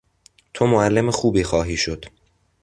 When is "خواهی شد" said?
1.43-2.05